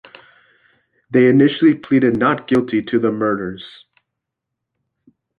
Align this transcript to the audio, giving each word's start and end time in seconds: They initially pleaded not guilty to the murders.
They 1.11 1.27
initially 1.29 1.75
pleaded 1.75 2.17
not 2.17 2.47
guilty 2.47 2.81
to 2.81 2.97
the 2.97 3.11
murders. 3.11 3.63